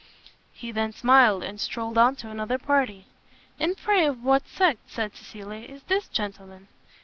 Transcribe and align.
He 0.51 0.71
then 0.71 0.93
smiled, 0.93 1.43
and 1.43 1.61
strolled 1.61 1.95
on 1.95 2.15
to 2.15 2.29
another 2.31 2.57
party. 2.57 3.05
"And 3.59 3.77
pray 3.77 4.07
of 4.07 4.23
what 4.23 4.47
sect," 4.47 4.89
said 4.89 5.15
Cecilia, 5.15 5.63
"is 5.67 5.83
this 5.83 6.07
gentleman?" 6.07 6.69